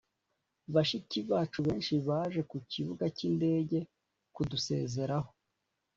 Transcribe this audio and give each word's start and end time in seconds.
bashiki 0.73 1.19
bacu 1.29 1.59
benshi 1.67 1.93
baje 2.07 2.41
ku 2.49 2.57
kibuga 2.71 3.05
cy 3.15 3.21
indege 3.29 3.77
kudusezeraho 4.35 5.29